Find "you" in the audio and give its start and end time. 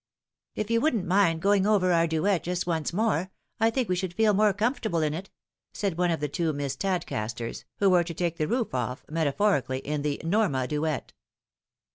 0.71-0.81